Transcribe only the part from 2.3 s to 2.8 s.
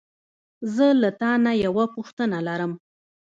لرم.